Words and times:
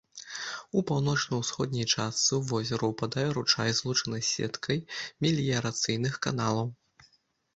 У 0.79 0.81
паўночна-ўсходняй 0.91 1.85
частцы 1.95 2.31
ў 2.37 2.39
возера 2.51 2.89
ўпадае 2.91 3.25
ручай, 3.37 3.69
злучаны 3.79 4.19
з 4.21 4.25
сеткай 4.29 4.81
меліярацыйных 5.27 6.13
каналаў. 6.27 6.67